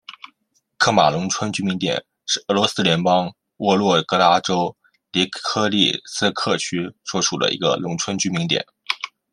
[0.79, 4.75] 克马农村居民点是俄罗斯联邦沃洛格达州
[5.13, 8.65] 尼科利斯克区所属的一个农村居民点。